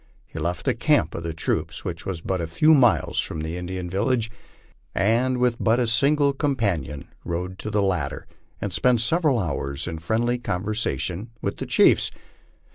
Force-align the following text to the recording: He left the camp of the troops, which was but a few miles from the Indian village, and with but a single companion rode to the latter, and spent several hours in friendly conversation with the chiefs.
He 0.25 0.39
left 0.39 0.65
the 0.65 0.73
camp 0.73 1.13
of 1.13 1.21
the 1.21 1.31
troops, 1.31 1.85
which 1.85 2.07
was 2.07 2.21
but 2.21 2.41
a 2.41 2.47
few 2.47 2.73
miles 2.73 3.19
from 3.19 3.41
the 3.41 3.55
Indian 3.55 3.87
village, 3.87 4.31
and 4.95 5.37
with 5.37 5.57
but 5.59 5.79
a 5.79 5.85
single 5.85 6.33
companion 6.33 7.07
rode 7.23 7.59
to 7.59 7.69
the 7.69 7.83
latter, 7.83 8.25
and 8.59 8.73
spent 8.73 8.99
several 9.01 9.37
hours 9.37 9.87
in 9.87 9.99
friendly 9.99 10.39
conversation 10.39 11.29
with 11.39 11.57
the 11.57 11.67
chiefs. 11.67 12.09